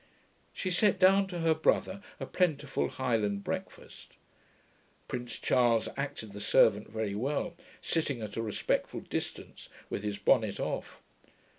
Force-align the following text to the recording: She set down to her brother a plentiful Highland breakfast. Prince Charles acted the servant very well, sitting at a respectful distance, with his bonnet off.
She 0.51 0.71
set 0.71 0.97
down 0.97 1.27
to 1.27 1.41
her 1.41 1.53
brother 1.53 2.01
a 2.19 2.25
plentiful 2.25 2.87
Highland 2.87 3.43
breakfast. 3.43 4.13
Prince 5.07 5.37
Charles 5.37 5.87
acted 5.95 6.33
the 6.33 6.39
servant 6.41 6.89
very 6.89 7.13
well, 7.13 7.53
sitting 7.83 8.19
at 8.23 8.35
a 8.35 8.41
respectful 8.41 9.01
distance, 9.01 9.69
with 9.91 10.01
his 10.03 10.17
bonnet 10.17 10.59
off. 10.59 11.03